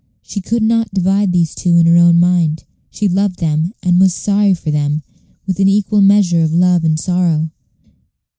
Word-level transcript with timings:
She 0.23 0.41
could 0.41 0.63
not 0.63 0.91
divide 0.91 1.31
these 1.31 1.53
two 1.53 1.75
Page 1.75 1.85
140 1.85 1.89
in 1.91 1.95
her 1.95 2.09
own 2.09 2.19
mind. 2.19 2.63
She 2.89 3.07
loved 3.07 3.37
them, 3.37 3.71
and 3.83 3.99
was 3.99 4.15
sorry 4.15 4.55
for 4.55 4.71
them, 4.71 5.03
with 5.45 5.59
an 5.59 5.67
equal 5.67 6.01
measure 6.01 6.41
of 6.41 6.55
love 6.55 6.83
and 6.83 6.99
sorrow. 6.99 7.51